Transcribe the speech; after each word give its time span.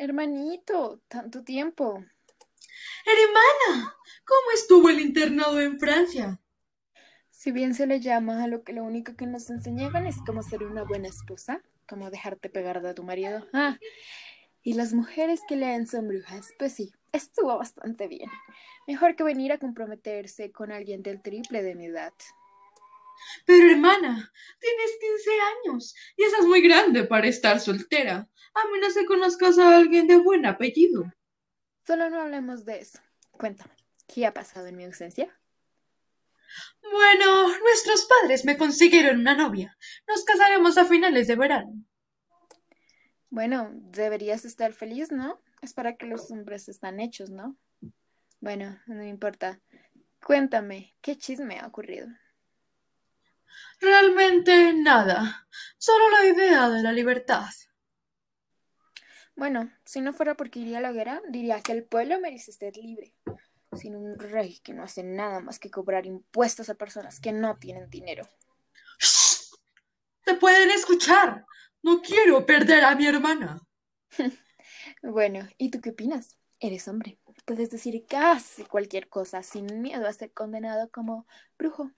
Hermanito, 0.00 1.02
tanto 1.08 1.44
tiempo. 1.44 2.02
Hermana, 3.04 3.94
¿cómo 4.24 4.50
estuvo 4.54 4.88
el 4.88 4.98
internado 4.98 5.60
en 5.60 5.78
Francia? 5.78 6.40
Si 7.28 7.52
bien 7.52 7.74
se 7.74 7.86
le 7.86 8.00
llama 8.00 8.42
a 8.42 8.46
lo 8.46 8.64
que 8.64 8.72
lo 8.72 8.82
único 8.82 9.14
que 9.14 9.26
nos 9.26 9.50
enseñaban 9.50 10.06
es 10.06 10.16
cómo 10.24 10.42
ser 10.42 10.62
una 10.62 10.84
buena 10.84 11.08
esposa, 11.08 11.60
cómo 11.86 12.10
dejarte 12.10 12.48
pegar 12.48 12.80
de 12.80 12.94
tu 12.94 13.02
marido. 13.02 13.46
Ah, 13.52 13.76
y 14.62 14.72
las 14.72 14.94
mujeres 14.94 15.42
que 15.46 15.56
leen 15.56 15.86
son 15.86 16.08
brujas, 16.08 16.48
pues 16.58 16.72
sí, 16.72 16.94
estuvo 17.12 17.58
bastante 17.58 18.08
bien. 18.08 18.30
Mejor 18.86 19.16
que 19.16 19.24
venir 19.24 19.52
a 19.52 19.58
comprometerse 19.58 20.50
con 20.50 20.72
alguien 20.72 21.02
del 21.02 21.20
triple 21.20 21.62
de 21.62 21.74
mi 21.74 21.88
edad. 21.88 22.14
Pero 23.50 23.68
hermana, 23.68 24.32
tienes 24.60 24.90
15 25.00 25.30
años 25.40 25.94
y 26.16 26.22
estás 26.22 26.46
muy 26.46 26.60
grande 26.60 27.02
para 27.02 27.26
estar 27.26 27.58
soltera, 27.58 28.28
a 28.54 28.68
menos 28.70 28.94
que 28.94 29.04
conozcas 29.04 29.58
a 29.58 29.76
alguien 29.76 30.06
de 30.06 30.18
buen 30.18 30.46
apellido. 30.46 31.12
Solo 31.84 32.08
no 32.10 32.20
hablemos 32.20 32.64
de 32.64 32.78
eso. 32.78 33.00
Cuéntame, 33.32 33.74
¿qué 34.06 34.24
ha 34.24 34.32
pasado 34.32 34.68
en 34.68 34.76
mi 34.76 34.84
ausencia? 34.84 35.36
Bueno, 36.80 37.58
nuestros 37.58 38.06
padres 38.06 38.44
me 38.44 38.56
consiguieron 38.56 39.18
una 39.18 39.34
novia. 39.34 39.76
Nos 40.06 40.22
casaremos 40.22 40.78
a 40.78 40.84
finales 40.84 41.26
de 41.26 41.34
verano. 41.34 41.72
Bueno, 43.30 43.72
deberías 43.72 44.44
estar 44.44 44.72
feliz, 44.74 45.10
¿no? 45.10 45.42
Es 45.60 45.74
para 45.74 45.96
que 45.96 46.06
los 46.06 46.30
hombres 46.30 46.68
están 46.68 47.00
hechos, 47.00 47.30
¿no? 47.30 47.56
Bueno, 48.38 48.80
no 48.86 49.02
importa. 49.02 49.60
Cuéntame, 50.24 50.94
¿qué 51.00 51.16
chisme 51.16 51.58
ha 51.58 51.66
ocurrido? 51.66 52.06
Realmente 53.80 54.72
nada. 54.74 55.46
Solo 55.78 56.10
la 56.10 56.26
idea 56.26 56.68
de 56.68 56.82
la 56.82 56.92
libertad. 56.92 57.46
Bueno, 59.36 59.70
si 59.84 60.00
no 60.00 60.12
fuera 60.12 60.36
porque 60.36 60.58
iría 60.58 60.78
a 60.78 60.82
la 60.82 60.92
guerra, 60.92 61.22
diría 61.30 61.60
que 61.62 61.72
el 61.72 61.84
pueblo 61.84 62.20
merece 62.20 62.52
ser 62.52 62.76
libre, 62.76 63.14
sin 63.72 63.96
un 63.96 64.18
rey 64.18 64.58
que 64.60 64.74
no 64.74 64.82
hace 64.82 65.02
nada 65.02 65.40
más 65.40 65.58
que 65.58 65.70
cobrar 65.70 66.04
impuestos 66.04 66.68
a 66.68 66.74
personas 66.74 67.20
que 67.20 67.32
no 67.32 67.56
tienen 67.56 67.88
dinero. 67.88 68.28
¡Shh! 68.98 69.54
¡Te 70.24 70.34
pueden 70.34 70.70
escuchar! 70.70 71.46
No 71.82 72.02
quiero 72.02 72.44
perder 72.44 72.84
a 72.84 72.94
mi 72.94 73.06
hermana. 73.06 73.66
bueno, 75.02 75.48
¿y 75.56 75.70
tú 75.70 75.80
qué 75.80 75.90
opinas? 75.90 76.36
Eres 76.58 76.86
hombre. 76.88 77.18
Puedes 77.46 77.70
decir 77.70 78.04
casi 78.06 78.64
cualquier 78.64 79.08
cosa 79.08 79.42
sin 79.42 79.80
miedo 79.80 80.06
a 80.06 80.12
ser 80.12 80.32
condenado 80.32 80.90
como 80.90 81.26
brujo. 81.56 81.90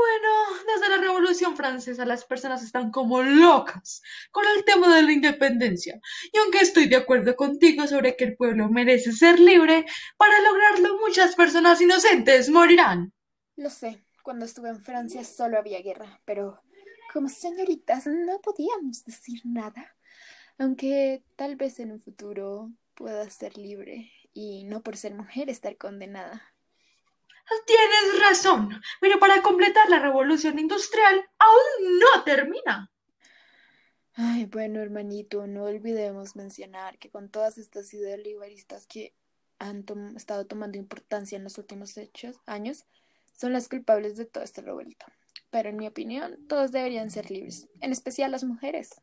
Bueno, 0.00 0.62
desde 0.66 0.88
la 0.88 0.96
Revolución 0.96 1.56
Francesa 1.56 2.06
las 2.06 2.24
personas 2.24 2.62
están 2.62 2.90
como 2.90 3.22
locas 3.22 4.00
con 4.30 4.46
el 4.56 4.64
tema 4.64 4.94
de 4.94 5.02
la 5.02 5.12
independencia. 5.12 6.00
Y 6.32 6.38
aunque 6.38 6.60
estoy 6.60 6.88
de 6.88 6.96
acuerdo 6.96 7.36
contigo 7.36 7.86
sobre 7.86 8.16
que 8.16 8.24
el 8.24 8.34
pueblo 8.34 8.70
merece 8.70 9.12
ser 9.12 9.38
libre, 9.38 9.84
para 10.16 10.40
lograrlo 10.40 10.98
muchas 11.00 11.36
personas 11.36 11.82
inocentes 11.82 12.48
morirán. 12.48 13.12
Lo 13.56 13.68
sé, 13.68 14.02
cuando 14.22 14.46
estuve 14.46 14.70
en 14.70 14.82
Francia 14.82 15.22
solo 15.22 15.58
había 15.58 15.82
guerra, 15.82 16.18
pero 16.24 16.62
como 17.12 17.28
señoritas 17.28 18.06
no 18.06 18.40
podíamos 18.40 19.04
decir 19.04 19.42
nada. 19.44 19.94
Aunque 20.56 21.22
tal 21.36 21.56
vez 21.56 21.78
en 21.78 21.92
un 21.92 22.00
futuro 22.00 22.70
pueda 22.94 23.28
ser 23.28 23.58
libre 23.58 24.10
y 24.32 24.64
no 24.64 24.82
por 24.82 24.96
ser 24.96 25.14
mujer 25.14 25.50
estar 25.50 25.76
condenada. 25.76 26.54
Tienes 27.66 28.20
razón, 28.20 28.80
pero 29.00 29.18
para 29.18 29.42
completar 29.42 29.88
la 29.88 29.98
revolución 29.98 30.58
industrial 30.58 31.28
aún 31.38 31.98
no 31.98 32.24
termina. 32.24 32.90
Ay, 34.14 34.44
bueno, 34.46 34.80
hermanito, 34.80 35.46
no 35.46 35.64
olvidemos 35.64 36.36
mencionar 36.36 36.98
que 36.98 37.10
con 37.10 37.30
todas 37.30 37.58
estas 37.58 37.92
ideas 37.94 38.18
liberalistas 38.18 38.86
que 38.86 39.14
han 39.58 39.84
estado 40.16 40.46
tomando 40.46 40.78
importancia 40.78 41.36
en 41.36 41.44
los 41.44 41.58
últimos 41.58 41.96
hechos, 41.96 42.36
años, 42.46 42.86
son 43.32 43.52
las 43.52 43.68
culpables 43.68 44.16
de 44.16 44.26
todo 44.26 44.44
este 44.44 44.62
revuelto. 44.62 45.06
Pero 45.50 45.68
en 45.70 45.76
mi 45.76 45.86
opinión, 45.86 46.38
todos 46.48 46.72
deberían 46.72 47.10
ser 47.10 47.30
libres, 47.30 47.68
en 47.80 47.92
especial 47.92 48.30
las 48.30 48.44
mujeres. 48.44 49.00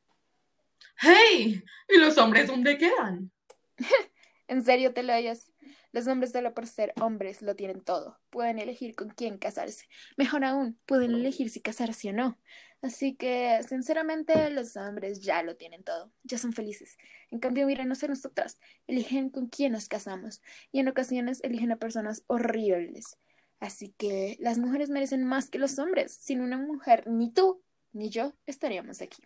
¡Hey! 0.99 1.63
¿Y 1.89 1.97
los 1.97 2.17
hombres 2.17 2.47
dónde 2.47 2.77
quedan? 2.77 3.31
¿En 4.47 4.63
serio 4.63 4.93
te 4.93 5.03
lo 5.03 5.13
hayas? 5.13 5.51
Los 5.97 6.05
hombres 6.05 6.31
solo 6.31 6.53
por 6.53 6.67
ser 6.67 6.93
hombres 7.01 7.41
lo 7.41 7.55
tienen 7.55 7.81
todo. 7.81 8.19
Pueden 8.29 8.59
elegir 8.59 8.93
con 8.93 9.09
quién 9.09 9.39
casarse. 9.39 9.87
Mejor 10.15 10.45
aún, 10.45 10.79
pueden 10.85 11.15
elegir 11.15 11.49
si 11.49 11.59
casarse 11.59 12.11
o 12.11 12.13
no. 12.13 12.37
Así 12.83 13.15
que, 13.15 13.59
sinceramente, 13.67 14.51
los 14.51 14.77
hombres 14.77 15.21
ya 15.21 15.41
lo 15.41 15.55
tienen 15.55 15.83
todo. 15.83 16.11
Ya 16.21 16.37
son 16.37 16.53
felices. 16.53 16.99
En 17.31 17.39
cambio, 17.39 17.65
míranos 17.65 18.03
a 18.03 18.09
nosotras. 18.09 18.59
Eligen 18.85 19.31
con 19.31 19.47
quién 19.47 19.71
nos 19.71 19.87
casamos. 19.87 20.43
Y 20.71 20.81
en 20.81 20.87
ocasiones 20.87 21.43
eligen 21.43 21.71
a 21.71 21.77
personas 21.77 22.23
horribles. 22.27 23.17
Así 23.59 23.95
que 23.97 24.37
las 24.39 24.59
mujeres 24.59 24.91
merecen 24.91 25.23
más 25.23 25.49
que 25.49 25.57
los 25.57 25.79
hombres. 25.79 26.13
Sin 26.13 26.41
una 26.41 26.59
mujer, 26.59 27.07
ni 27.07 27.31
tú 27.31 27.63
ni 27.91 28.11
yo 28.11 28.35
estaríamos 28.45 29.01
aquí. 29.01 29.23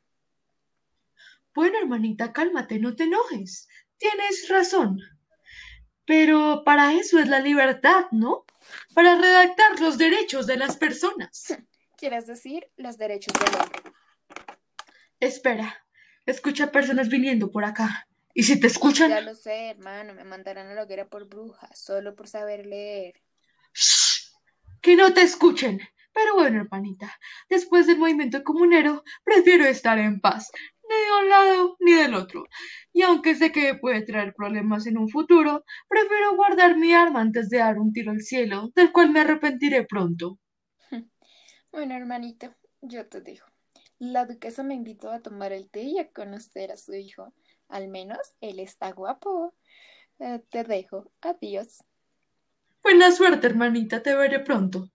Bueno, 1.53 1.79
hermanita, 1.79 2.31
cálmate, 2.31 2.79
no 2.79 2.95
te 2.95 3.03
enojes. 3.03 3.67
Tienes 3.97 4.47
razón. 4.47 5.01
Pero 6.11 6.63
para 6.65 6.91
eso 6.91 7.19
es 7.19 7.29
la 7.29 7.39
libertad, 7.39 8.07
¿no? 8.11 8.43
Para 8.93 9.15
redactar 9.15 9.79
los 9.79 9.97
derechos 9.97 10.45
de 10.45 10.57
las 10.57 10.75
personas. 10.75 11.57
¿Quieres 11.95 12.27
decir 12.27 12.69
los 12.75 12.97
derechos 12.97 13.33
del 13.39 13.61
hombre? 13.61 13.93
Espera, 15.21 15.85
escucha 16.25 16.69
personas 16.69 17.07
viniendo 17.07 17.49
por 17.49 17.63
acá. 17.63 18.09
¿Y 18.33 18.43
si 18.43 18.59
te 18.59 18.67
escuchan? 18.67 19.09
Ya 19.09 19.21
lo 19.21 19.35
sé, 19.35 19.69
hermano, 19.69 20.13
me 20.13 20.25
mandarán 20.25 20.67
a 20.67 20.73
la 20.73 20.83
hoguera 20.83 21.07
por 21.07 21.29
bruja, 21.29 21.69
solo 21.73 22.13
por 22.13 22.27
saber 22.27 22.65
leer. 22.65 23.13
¡Shh! 23.73 24.33
Que 24.81 24.97
no 24.97 25.13
te 25.13 25.21
escuchen. 25.21 25.79
Pero 26.11 26.35
bueno, 26.35 26.59
hermanita, 26.59 27.17
después 27.49 27.87
del 27.87 27.99
movimiento 27.99 28.43
comunero, 28.43 29.05
prefiero 29.23 29.63
estar 29.63 29.97
en 29.97 30.19
paz 30.19 30.51
ni 30.91 31.05
de 31.05 31.23
un 31.23 31.29
lado 31.29 31.77
ni 31.79 31.93
del 31.93 32.13
otro. 32.15 32.45
Y 32.93 33.01
aunque 33.03 33.35
sé 33.35 33.51
que 33.51 33.75
puede 33.75 34.01
traer 34.03 34.33
problemas 34.33 34.85
en 34.87 34.97
un 34.97 35.09
futuro, 35.09 35.63
prefiero 35.87 36.35
guardar 36.35 36.77
mi 36.77 36.93
arma 36.93 37.21
antes 37.21 37.49
de 37.49 37.57
dar 37.59 37.79
un 37.79 37.93
tiro 37.93 38.11
al 38.11 38.21
cielo, 38.21 38.71
del 38.75 38.91
cual 38.91 39.11
me 39.11 39.21
arrepentiré 39.21 39.85
pronto. 39.85 40.39
Bueno, 41.71 41.95
hermanito, 41.95 42.53
yo 42.81 43.07
te 43.07 43.21
digo. 43.21 43.45
La 43.97 44.25
duquesa 44.25 44.61
me 44.61 44.73
invitó 44.73 45.09
a 45.09 45.21
tomar 45.21 45.53
el 45.53 45.69
té 45.69 45.83
y 45.83 45.99
a 45.99 46.11
conocer 46.11 46.71
a 46.71 46.75
su 46.75 46.93
hijo. 46.93 47.33
Al 47.69 47.87
menos 47.87 48.19
él 48.41 48.59
está 48.59 48.91
guapo. 48.91 49.53
Eh, 50.19 50.41
te 50.49 50.65
dejo. 50.65 51.11
Adiós. 51.21 51.83
Buena 52.83 53.11
suerte, 53.11 53.47
hermanita. 53.47 54.03
Te 54.03 54.15
veré 54.15 54.39
pronto. 54.39 54.89